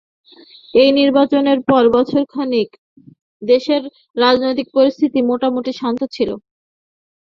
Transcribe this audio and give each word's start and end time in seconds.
এই 0.73 0.89
নির্বাচনের 0.99 1.59
পর 1.69 1.83
বছর 1.95 2.21
খানেক 2.33 2.69
দেশের 3.41 3.81
রাজনৈতিক 4.17 4.67
পরিস্থিতি 4.75 5.19
মোটামুটি 5.29 5.71
শান্ত 5.79 6.01
ছিল। 6.15 6.29